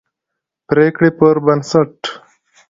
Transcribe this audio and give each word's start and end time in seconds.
پرېکړې 0.67 1.09
پربنسټ 1.19 1.95